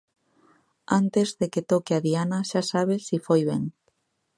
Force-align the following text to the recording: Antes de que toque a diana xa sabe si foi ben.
Antes 0.99 1.27
de 1.39 1.47
que 1.53 1.65
toque 1.71 1.93
a 1.95 2.03
diana 2.07 2.39
xa 2.49 2.61
sabe 2.71 2.95
si 3.07 3.17
foi 3.25 3.41
ben. 3.49 3.63